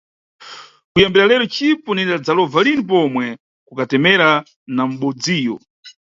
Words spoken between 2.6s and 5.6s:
lini pomwe ku katemera na mʼbodziyo.